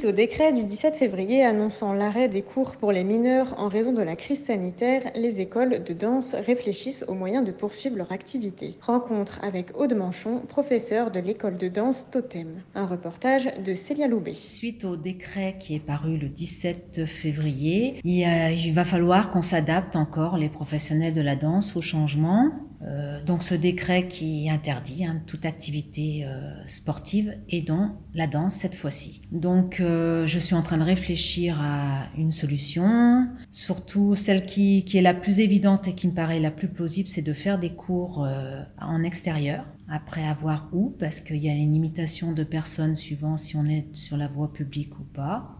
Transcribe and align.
Suite 0.00 0.12
au 0.12 0.16
décret 0.16 0.54
du 0.54 0.64
17 0.64 0.96
février 0.96 1.44
annonçant 1.44 1.92
l'arrêt 1.92 2.30
des 2.30 2.40
cours 2.40 2.76
pour 2.76 2.90
les 2.90 3.04
mineurs 3.04 3.54
en 3.58 3.68
raison 3.68 3.92
de 3.92 4.00
la 4.00 4.16
crise 4.16 4.42
sanitaire, 4.42 5.02
les 5.14 5.42
écoles 5.42 5.84
de 5.84 5.92
danse 5.92 6.34
réfléchissent 6.34 7.04
aux 7.06 7.12
moyens 7.12 7.44
de 7.44 7.52
poursuivre 7.52 7.98
leur 7.98 8.10
activité. 8.10 8.78
Rencontre 8.80 9.38
avec 9.42 9.78
Aude 9.78 9.92
Manchon, 9.92 10.40
professeur 10.48 11.10
de 11.10 11.20
l'école 11.20 11.58
de 11.58 11.68
danse 11.68 12.08
Totem. 12.10 12.62
Un 12.74 12.86
reportage 12.86 13.50
de 13.62 13.74
Célia 13.74 14.08
Loubet. 14.08 14.32
Suite 14.32 14.86
au 14.86 14.96
décret 14.96 15.56
qui 15.60 15.74
est 15.74 15.84
paru 15.86 16.16
le 16.16 16.30
17 16.30 17.04
février, 17.04 18.00
il, 18.02 18.26
il 18.56 18.72
va 18.72 18.86
falloir 18.86 19.30
qu'on 19.30 19.42
s'adapte 19.42 19.96
encore, 19.96 20.38
les 20.38 20.48
professionnels 20.48 21.12
de 21.12 21.20
la 21.20 21.36
danse, 21.36 21.76
au 21.76 21.82
changement. 21.82 22.50
Euh, 22.82 23.22
donc 23.22 23.42
ce 23.42 23.54
décret 23.54 24.08
qui 24.08 24.48
interdit 24.48 25.04
hein, 25.04 25.20
toute 25.26 25.44
activité 25.44 26.24
euh, 26.24 26.54
sportive 26.66 27.36
et 27.48 27.60
dont 27.60 27.90
la 28.14 28.26
danse 28.26 28.54
cette 28.54 28.74
fois-ci. 28.74 29.20
Donc 29.32 29.80
euh, 29.80 30.26
je 30.26 30.38
suis 30.38 30.54
en 30.54 30.62
train 30.62 30.78
de 30.78 30.82
réfléchir 30.82 31.60
à 31.60 32.06
une 32.16 32.32
solution, 32.32 33.28
surtout 33.52 34.14
celle 34.14 34.46
qui, 34.46 34.84
est 34.92 35.02
la 35.02 35.14
plus 35.14 35.40
évidente 35.40 35.88
et 35.88 35.94
qui 35.94 36.08
me 36.08 36.14
paraît 36.14 36.40
la 36.40 36.50
plus 36.50 36.68
plausible, 36.68 37.08
c'est 37.08 37.22
de 37.22 37.32
faire 37.32 37.58
des 37.58 37.70
cours 37.70 38.26
en 38.80 39.02
extérieur 39.02 39.64
après 39.88 40.26
avoir 40.26 40.68
où, 40.72 40.90
parce 40.98 41.20
qu'il 41.20 41.38
y 41.38 41.48
a 41.48 41.52
une 41.52 41.72
limitation 41.72 42.32
de 42.32 42.44
personnes 42.44 42.96
suivant 42.96 43.36
si 43.36 43.56
on 43.56 43.64
est 43.66 43.86
sur 43.92 44.16
la 44.16 44.28
voie 44.28 44.52
publique 44.52 44.98
ou 44.98 45.04
pas. 45.04 45.58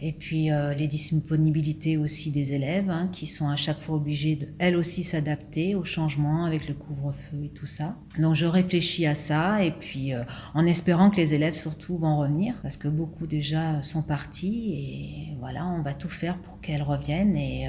Et 0.00 0.12
puis 0.12 0.50
euh, 0.50 0.74
les 0.74 0.86
disponibilités 0.86 1.96
aussi 1.96 2.30
des 2.30 2.52
élèves, 2.52 2.90
hein, 2.90 3.08
qui 3.12 3.26
sont 3.26 3.48
à 3.48 3.56
chaque 3.56 3.80
fois 3.80 3.96
obligés 3.96 4.36
de, 4.36 4.48
elles 4.58 4.76
aussi, 4.76 5.04
s'adapter 5.04 5.74
au 5.74 5.84
changement 5.84 6.44
avec 6.44 6.68
le 6.68 6.74
couvre-feu 6.74 7.44
et 7.44 7.48
tout 7.50 7.66
ça. 7.66 7.96
Donc 8.18 8.34
je 8.34 8.46
réfléchis 8.46 9.06
à 9.06 9.14
ça, 9.14 9.62
et 9.62 9.70
puis 9.70 10.14
euh, 10.14 10.22
en 10.54 10.66
espérant 10.66 11.10
que 11.10 11.16
les 11.16 11.34
élèves 11.34 11.54
surtout 11.54 11.98
vont 11.98 12.18
revenir, 12.18 12.54
parce 12.62 12.76
que 12.76 12.88
beaucoup 12.88 13.26
déjà 13.26 13.82
sont 13.82 14.02
partis, 14.02 14.72
et 14.72 15.36
voilà, 15.38 15.66
on 15.66 15.82
va 15.82 15.94
tout 15.94 16.08
faire 16.08 16.38
pour 16.38 16.60
qu'elles 16.60 16.82
reviennent 16.82 17.36
et 17.36 17.68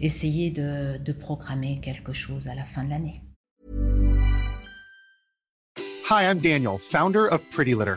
essayer 0.00 0.50
de, 0.50 0.98
de 0.98 1.12
programmer 1.12 1.80
quelque 1.80 2.12
chose 2.12 2.46
à 2.48 2.54
la 2.54 2.64
fin 2.64 2.84
de 2.84 2.90
l'année. 2.90 3.22
Hi, 6.10 6.22
I'm 6.22 6.38
Daniel, 6.38 6.78
founder 6.78 7.26
of 7.30 7.42
Pretty 7.50 7.74
Litter. 7.74 7.96